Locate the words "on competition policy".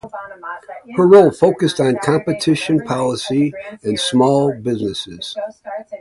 1.79-3.53